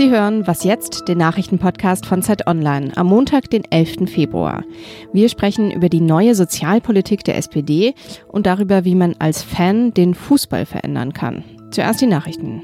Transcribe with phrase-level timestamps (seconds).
[0.00, 4.10] Sie hören Was jetzt, den Nachrichtenpodcast von Zeit Online am Montag, den 11.
[4.10, 4.64] Februar.
[5.12, 7.92] Wir sprechen über die neue Sozialpolitik der SPD
[8.26, 11.44] und darüber, wie man als Fan den Fußball verändern kann.
[11.70, 12.62] Zuerst die Nachrichten.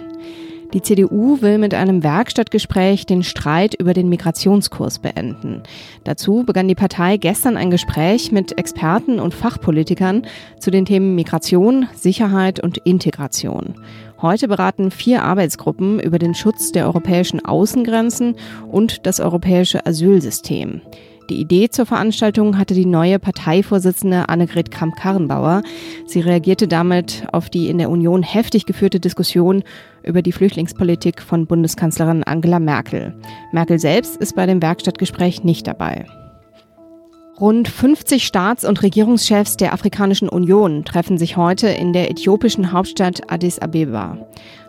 [0.73, 5.63] Die CDU will mit einem Werkstattgespräch den Streit über den Migrationskurs beenden.
[6.05, 10.27] Dazu begann die Partei gestern ein Gespräch mit Experten und Fachpolitikern
[10.59, 13.75] zu den Themen Migration, Sicherheit und Integration.
[14.23, 18.37] Heute beraten vier Arbeitsgruppen über den Schutz der europäischen Außengrenzen
[18.71, 20.81] und das europäische Asylsystem.
[21.29, 25.63] Die Idee zur Veranstaltung hatte die neue Parteivorsitzende Annegret Kramp-Karrenbauer.
[26.07, 29.65] Sie reagierte damit auf die in der Union heftig geführte Diskussion
[30.05, 33.13] über die Flüchtlingspolitik von Bundeskanzlerin Angela Merkel.
[33.53, 36.07] Merkel selbst ist bei dem Werkstattgespräch nicht dabei.
[37.39, 43.31] Rund 50 Staats- und Regierungschefs der Afrikanischen Union treffen sich heute in der äthiopischen Hauptstadt
[43.31, 44.17] Addis Abeba.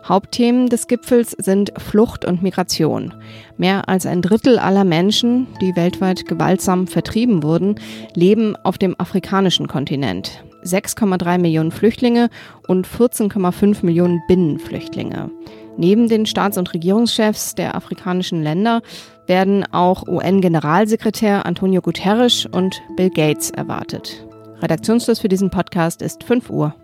[0.04, 3.14] Hauptthemen des Gipfels sind Flucht und Migration.
[3.56, 7.76] Mehr als ein Drittel aller Menschen, die weltweit gewaltsam vertrieben wurden,
[8.14, 10.44] leben auf dem afrikanischen Kontinent.
[10.68, 12.28] 6,3 Millionen Flüchtlinge
[12.66, 15.30] und 14,5 Millionen Binnenflüchtlinge.
[15.76, 18.82] Neben den Staats- und Regierungschefs der afrikanischen Länder
[19.26, 24.26] werden auch UN-Generalsekretär Antonio Guterres und Bill Gates erwartet.
[24.60, 26.74] Redaktionsschluss für diesen Podcast ist 5 Uhr.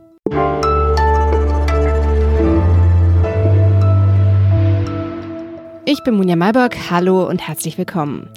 [5.87, 6.91] Ich bin Munja Mayberg.
[6.91, 8.31] Hallo und herzlich willkommen.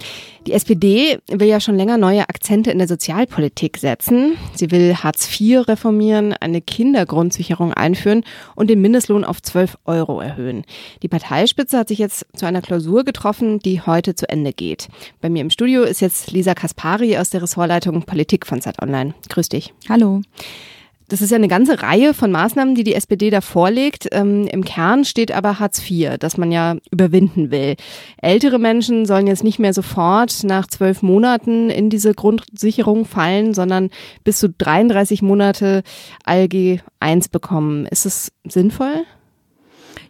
[0.47, 4.37] Die SPD will ja schon länger neue Akzente in der Sozialpolitik setzen.
[4.53, 8.25] Sie will Hartz IV reformieren, eine Kindergrundsicherung einführen
[8.55, 10.65] und den Mindestlohn auf 12 Euro erhöhen.
[11.03, 14.89] Die Parteispitze hat sich jetzt zu einer Klausur getroffen, die heute zu Ende geht.
[15.21, 19.13] Bei mir im Studio ist jetzt Lisa Kaspari aus der Ressortleitung Politik von Zeit Online.
[19.29, 19.73] Grüß dich.
[19.87, 20.21] Hallo.
[21.09, 24.09] Das ist ja eine ganze Reihe von Maßnahmen, die die SPD da vorlegt.
[24.11, 27.75] Ähm, Im Kern steht aber Hartz IV, das man ja überwinden will.
[28.21, 33.89] Ältere Menschen sollen jetzt nicht mehr sofort nach zwölf Monaten in diese Grundsicherung fallen, sondern
[34.25, 35.83] bis zu 33 Monate
[36.25, 37.85] ALG 1 bekommen.
[37.85, 39.05] Ist es sinnvoll?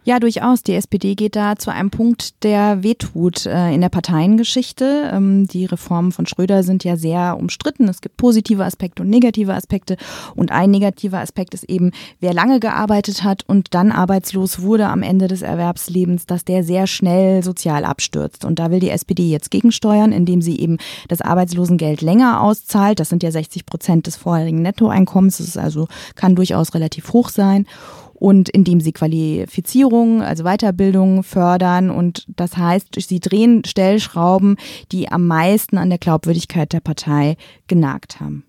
[0.08, 0.62] Ja, durchaus.
[0.62, 5.10] Die SPD geht da zu einem Punkt, der wehtut äh, in der Parteiengeschichte.
[5.12, 7.86] Ähm, die Reformen von Schröder sind ja sehr umstritten.
[7.88, 9.98] Es gibt positive Aspekte und negative Aspekte.
[10.34, 15.02] Und ein negativer Aspekt ist eben, wer lange gearbeitet hat und dann arbeitslos wurde am
[15.02, 18.46] Ende des Erwerbslebens, dass der sehr schnell sozial abstürzt.
[18.46, 22.98] Und da will die SPD jetzt gegensteuern, indem sie eben das Arbeitslosengeld länger auszahlt.
[22.98, 25.36] Das sind ja 60 Prozent des vorherigen Nettoeinkommens.
[25.36, 27.66] Das ist also, kann durchaus relativ hoch sein
[28.18, 31.90] und indem sie Qualifizierung, also Weiterbildung fördern.
[31.90, 34.56] Und das heißt, sie drehen Stellschrauben,
[34.90, 37.36] die am meisten an der Glaubwürdigkeit der Partei
[37.68, 38.44] genagt haben.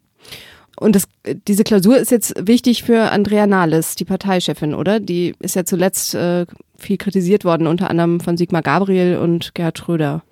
[0.80, 1.08] Und das,
[1.48, 5.02] diese Klausur ist jetzt wichtig für Andrea Nahles, die Parteichefin, oder?
[5.02, 6.46] Die ist ja zuletzt äh,
[6.78, 10.24] viel kritisiert worden, unter anderem von Sigmar Gabriel und Gerhard Schröder.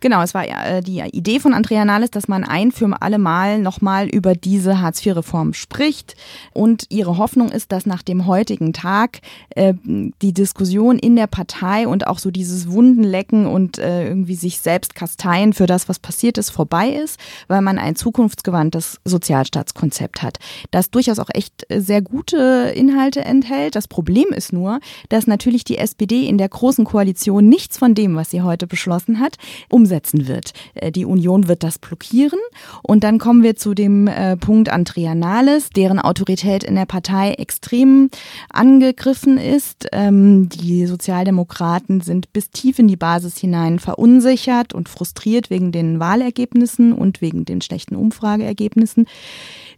[0.00, 3.58] Genau, es war äh, die Idee von Andrea Nahles, dass man ein für alle Mal
[3.58, 6.14] nochmal über diese Hartz-IV-Reform spricht.
[6.52, 9.20] Und ihre Hoffnung ist, dass nach dem heutigen Tag
[9.50, 14.60] äh, die Diskussion in der Partei und auch so dieses Wundenlecken und äh, irgendwie sich
[14.60, 20.38] selbst kasteien für das, was passiert ist, vorbei ist, weil man ein zukunftsgewandtes Sozialstaatskonzept hat,
[20.70, 23.74] das durchaus auch echt äh, sehr gute Inhalte enthält.
[23.74, 28.16] Das Problem ist nur, dass natürlich die SPD in der großen Koalition nichts von dem,
[28.16, 29.36] was sie heute beschlossen hat,
[29.68, 30.52] umsetzen wird.
[30.74, 32.38] Äh, die Union wird das blockieren.
[32.82, 37.32] Und dann kommen wir zu dem äh, Punkt Andrea Nahles, deren Autorität in der Partei
[37.32, 38.10] extrem
[38.50, 39.88] angegriffen ist.
[39.92, 46.00] Ähm, die Sozialdemokraten sind bis tief in die Basis hinein verunsichert und frustriert wegen den
[46.00, 49.06] Wahlergebnissen und wegen den schlechten Umfrageergebnissen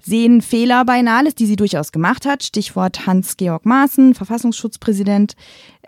[0.07, 2.45] sehen Fehler bei Nahles, die sie durchaus gemacht hat.
[2.45, 5.35] Stichwort Hans-Georg Maaßen, Verfassungsschutzpräsident.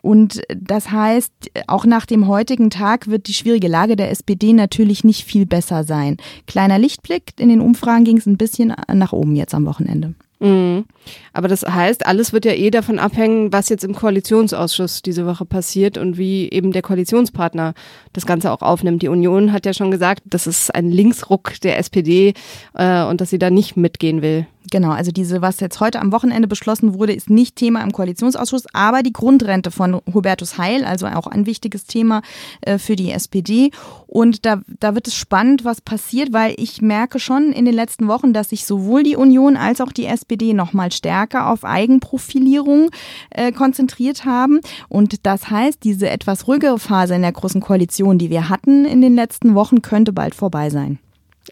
[0.08, 1.30] Und das heißt,
[1.66, 5.84] auch nach dem heutigen Tag wird die schwierige Lage der SPD natürlich nicht viel besser
[5.84, 6.16] sein.
[6.46, 10.14] Kleiner Lichtblick, in den Umfragen ging es ein bisschen nach oben jetzt am Wochenende.
[10.40, 10.86] Mhm.
[11.34, 15.44] Aber das heißt, alles wird ja eh davon abhängen, was jetzt im Koalitionsausschuss diese Woche
[15.44, 17.74] passiert und wie eben der Koalitionspartner
[18.14, 19.02] das Ganze auch aufnimmt.
[19.02, 22.32] Die Union hat ja schon gesagt, das ist ein Linksruck der SPD
[22.72, 24.46] äh, und dass sie da nicht mitgehen will.
[24.70, 28.66] Genau, also diese, was jetzt heute am Wochenende beschlossen wurde, ist nicht Thema im Koalitionsausschuss,
[28.72, 32.22] aber die Grundrente von Hubertus Heil, also auch ein wichtiges Thema
[32.60, 33.70] äh, für die SPD.
[34.06, 38.08] Und da, da wird es spannend, was passiert, weil ich merke schon in den letzten
[38.08, 42.90] Wochen, dass sich sowohl die Union als auch die SPD nochmal stärker auf Eigenprofilierung
[43.30, 44.60] äh, konzentriert haben.
[44.88, 49.00] Und das heißt, diese etwas ruhigere Phase in der großen Koalition, die wir hatten in
[49.00, 50.98] den letzten Wochen, könnte bald vorbei sein.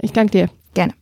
[0.00, 0.50] Ich danke dir.
[0.74, 0.92] Gerne.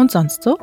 [0.00, 0.58] und sonst so?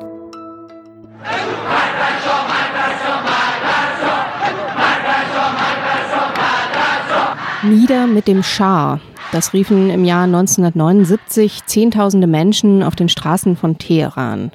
[7.62, 9.00] Nieder mit dem Schar.
[9.32, 14.52] Das riefen im Jahr 1979 Zehntausende Menschen auf den Straßen von Teheran.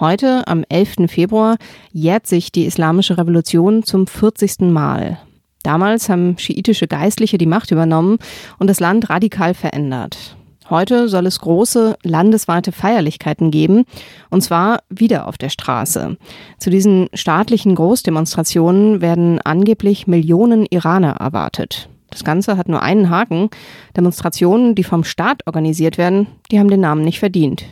[0.00, 1.10] Heute, am 11.
[1.10, 1.56] Februar,
[1.92, 4.60] jährt sich die Islamische Revolution zum 40.
[4.70, 5.18] Mal.
[5.62, 8.18] Damals haben schiitische Geistliche die Macht übernommen
[8.58, 10.36] und das Land radikal verändert.
[10.70, 13.84] Heute soll es große landesweite Feierlichkeiten geben,
[14.30, 16.16] und zwar wieder auf der Straße.
[16.58, 21.88] Zu diesen staatlichen Großdemonstrationen werden angeblich Millionen Iraner erwartet.
[22.10, 23.48] Das Ganze hat nur einen Haken.
[23.96, 27.64] Demonstrationen, die vom Staat organisiert werden, die haben den Namen nicht verdient.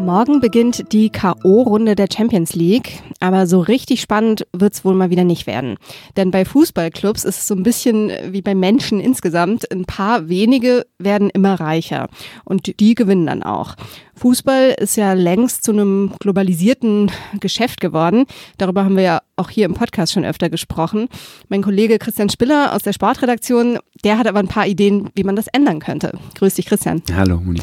[0.00, 5.24] Morgen beginnt die K.O.-Runde der Champions League, aber so richtig spannend wird's wohl mal wieder
[5.24, 5.76] nicht werden.
[6.16, 9.70] Denn bei Fußballclubs ist es so ein bisschen wie bei Menschen insgesamt.
[9.70, 12.08] Ein paar wenige werden immer reicher
[12.44, 13.74] und die gewinnen dann auch.
[14.14, 18.24] Fußball ist ja längst zu einem globalisierten Geschäft geworden.
[18.56, 21.08] Darüber haben wir ja auch hier im Podcast schon öfter gesprochen.
[21.48, 25.36] Mein Kollege Christian Spiller aus der Sportredaktion, der hat aber ein paar Ideen, wie man
[25.36, 26.18] das ändern könnte.
[26.36, 27.02] Grüß dich, Christian.
[27.14, 27.60] Hallo, Moni.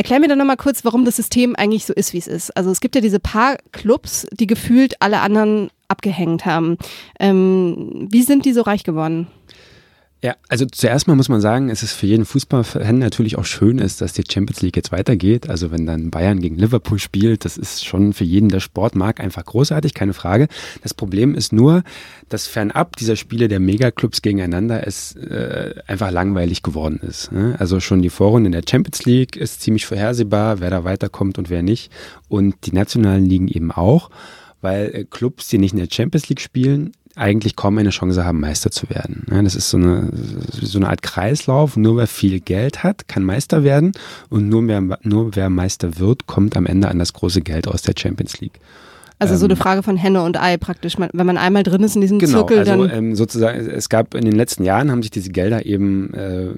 [0.00, 2.56] Erklär mir doch nochmal kurz, warum das System eigentlich so ist, wie es ist.
[2.56, 6.78] Also es gibt ja diese paar Clubs, die gefühlt alle anderen abgehängt haben.
[7.18, 9.26] Ähm, wie sind die so reich geworden?
[10.22, 13.78] Ja, also zuerst mal muss man sagen, es ist für jeden Fußballfan natürlich auch schön
[13.78, 15.48] ist, dass die Champions League jetzt weitergeht.
[15.48, 19.44] Also wenn dann Bayern gegen Liverpool spielt, das ist schon für jeden, der Sport einfach
[19.46, 20.48] großartig, keine Frage.
[20.82, 21.84] Das Problem ist nur,
[22.28, 27.32] dass fernab dieser Spiele der Megaclubs gegeneinander es äh, einfach langweilig geworden ist.
[27.32, 27.56] Ne?
[27.58, 31.48] Also schon die Vorrunde in der Champions League ist ziemlich vorhersehbar, wer da weiterkommt und
[31.48, 31.90] wer nicht.
[32.28, 34.10] Und die nationalen Ligen eben auch
[34.60, 38.40] weil äh, Clubs, die nicht in der Champions League spielen, eigentlich kaum eine Chance haben,
[38.40, 39.26] Meister zu werden.
[39.44, 40.10] Das ist so eine,
[40.52, 41.76] so eine Art Kreislauf.
[41.76, 43.92] Nur wer viel Geld hat, kann Meister werden.
[44.28, 47.82] Und nur wer, nur wer Meister wird, kommt am Ende an das große Geld aus
[47.82, 48.60] der Champions League.
[49.20, 50.96] Also so eine ähm, Frage von Henne und Ei praktisch.
[50.98, 52.90] Wenn man einmal drin ist in diesem genau, Zirkel, also, dann.
[52.90, 56.48] Ähm, sozusagen, es gab in den letzten Jahren haben sich diese Gelder eben äh,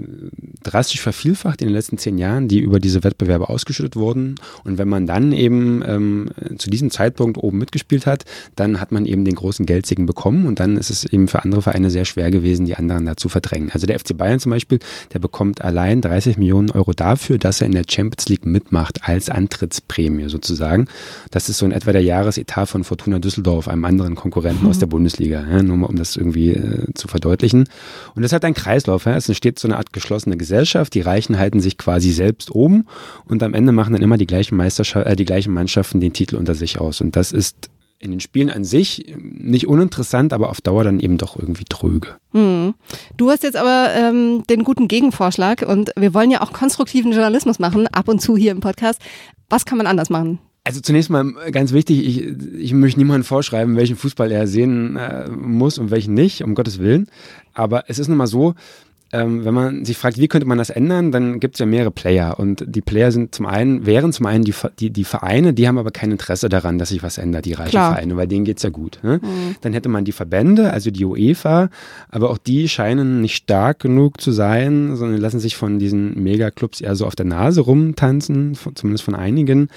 [0.63, 4.37] drastisch vervielfacht in den letzten zehn Jahren, die über diese Wettbewerbe ausgeschüttet wurden.
[4.63, 8.25] Und wenn man dann eben ähm, zu diesem Zeitpunkt oben mitgespielt hat,
[8.55, 11.63] dann hat man eben den großen Geldsegen bekommen und dann ist es eben für andere
[11.63, 13.71] Vereine sehr schwer gewesen, die anderen da zu verdrängen.
[13.73, 14.79] Also der FC Bayern zum Beispiel,
[15.13, 19.31] der bekommt allein 30 Millionen Euro dafür, dass er in der Champions League mitmacht als
[19.31, 20.87] Antrittsprämie sozusagen.
[21.33, 24.71] Das ist so in etwa der Jahresetat von Fortuna Düsseldorf einem anderen Konkurrenten mhm.
[24.71, 27.69] aus der Bundesliga, ja, nur mal um das irgendwie äh, zu verdeutlichen.
[28.15, 29.07] Und das hat ein Kreislauf.
[29.07, 29.17] Ja.
[29.17, 30.95] Es entsteht so eine Art geschlossene Gesellschaft.
[30.95, 32.87] Die Reichen halten sich quasi selbst oben
[33.27, 36.37] und am Ende machen dann immer die gleichen Meisterschaft, äh, die gleichen Mannschaften den Titel
[36.37, 37.01] unter sich aus.
[37.01, 37.71] Und das ist
[38.03, 42.17] in den Spielen an sich nicht uninteressant, aber auf Dauer dann eben doch irgendwie tröge.
[42.33, 42.75] Hm.
[43.17, 47.61] Du hast jetzt aber ähm, den guten Gegenvorschlag und wir wollen ja auch konstruktiven Journalismus
[47.61, 49.01] machen, ab und zu hier im Podcast.
[49.49, 50.41] Was kann man anders machen?
[50.65, 52.23] Also zunächst mal ganz wichtig, ich,
[52.57, 56.79] ich möchte niemandem vorschreiben, welchen Fußball er sehen äh, muss und welchen nicht, um Gottes
[56.79, 57.09] Willen.
[57.53, 58.55] Aber es ist nun mal so,
[59.13, 61.91] ähm, wenn man sich fragt, wie könnte man das ändern, dann gibt es ja mehrere
[61.91, 62.39] Player.
[62.39, 65.77] Und die Player sind zum einen, wären zum einen die, die, die Vereine, die haben
[65.77, 67.73] aber kein Interesse daran, dass sich was ändert, die reichen.
[67.73, 69.01] Vereine, weil denen geht's ja gut.
[69.03, 69.21] Ne?
[69.23, 69.57] Mhm.
[69.61, 71.69] Dann hätte man die Verbände, also die UEFA,
[72.09, 76.81] aber auch die scheinen nicht stark genug zu sein, sondern lassen sich von diesen Megaclubs
[76.81, 79.69] eher so auf der Nase rumtanzen, von, zumindest von einigen.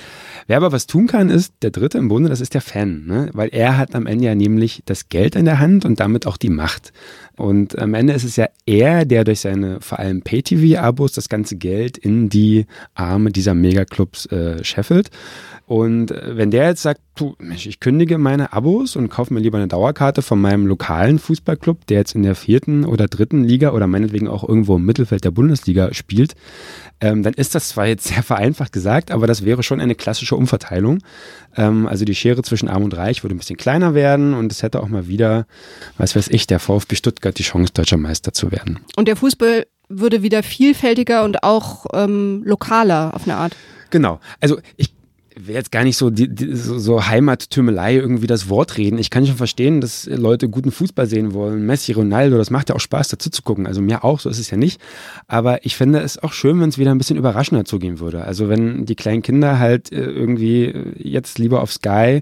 [0.47, 3.29] Wer aber was tun kann, ist der Dritte im Bunde, das ist der Fan, ne?
[3.33, 6.37] weil er hat am Ende ja nämlich das Geld in der Hand und damit auch
[6.37, 6.93] die Macht.
[7.37, 11.57] Und am Ende ist es ja er, der durch seine vor allem Pay-TV-Abos das ganze
[11.57, 15.09] Geld in die Arme dieser Megaclubs äh, scheffelt.
[15.67, 19.39] Und äh, wenn der jetzt sagt, du, Mensch, ich kündige meine Abos und kaufe mir
[19.39, 23.71] lieber eine Dauerkarte von meinem lokalen Fußballclub, der jetzt in der vierten oder dritten Liga
[23.71, 26.35] oder meinetwegen auch irgendwo im Mittelfeld der Bundesliga spielt,
[27.01, 30.35] ähm, dann ist das zwar jetzt sehr vereinfacht gesagt, aber das wäre schon eine klassische
[30.35, 30.99] Umverteilung.
[31.55, 34.61] Ähm, also die Schere zwischen Arm und Reich würde ein bisschen kleiner werden und es
[34.61, 35.47] hätte auch mal wieder,
[35.97, 38.79] was weiß ich, der VfB Stuttgart die Chance, deutscher Meister zu werden.
[38.95, 43.55] Und der Fußball würde wieder vielfältiger und auch ähm, lokaler auf eine Art.
[43.91, 44.19] Genau.
[44.41, 44.94] Also ich
[45.37, 48.97] will jetzt gar nicht so, die, die, so, Heimattümelei irgendwie das Wort reden.
[48.97, 51.65] Ich kann schon verstehen, dass Leute guten Fußball sehen wollen.
[51.65, 53.67] Messi, Ronaldo, das macht ja auch Spaß, dazu zu gucken.
[53.67, 54.79] Also mir auch, so ist es ja nicht.
[55.27, 58.23] Aber ich finde es auch schön, wenn es wieder ein bisschen überraschender zugehen würde.
[58.23, 62.21] Also wenn die kleinen Kinder halt äh, irgendwie jetzt lieber auf Sky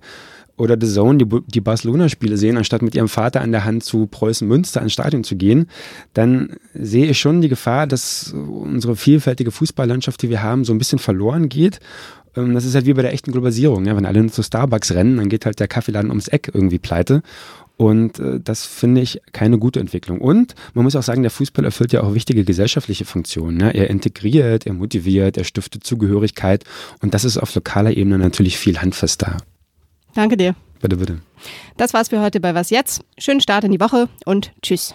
[0.57, 4.07] oder The Zone die, die Barcelona-Spiele sehen, anstatt mit ihrem Vater an der Hand zu
[4.07, 5.67] Preußen Münster ans Stadion zu gehen,
[6.13, 10.77] dann sehe ich schon die Gefahr, dass unsere vielfältige Fußballlandschaft, die wir haben, so ein
[10.77, 11.79] bisschen verloren geht
[12.35, 13.85] ähm, das ist halt wie bei der echten Globalisierung.
[13.85, 13.95] Ja?
[13.95, 17.21] Wenn alle nur zu Starbucks rennen, dann geht halt der Kaffeeladen ums Eck irgendwie pleite.
[17.75, 20.21] Und äh, das finde ich keine gute Entwicklung.
[20.21, 23.57] Und man muss auch sagen, der Fußball erfüllt ja auch wichtige gesellschaftliche Funktionen.
[23.57, 23.73] Ne?
[23.73, 26.63] Er integriert, er motiviert, er stiftet Zugehörigkeit.
[27.01, 29.37] Und das ist auf lokaler Ebene natürlich viel handfester.
[30.13, 30.55] Danke dir.
[30.79, 31.21] Bitte, bitte.
[31.77, 33.03] Das war's für heute bei Was Jetzt.
[33.17, 34.93] Schönen Start in die Woche und tschüss.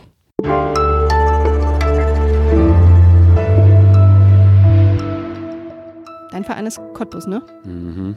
[6.30, 7.42] Dein Verein ist Cottbus, ne?
[7.64, 8.16] Mhm.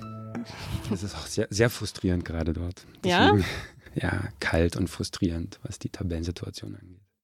[0.90, 2.86] Das ist auch sehr, sehr frustrierend gerade dort.
[3.04, 3.36] Ja?
[3.96, 7.01] ja, kalt und frustrierend, was die Tabellensituation angeht.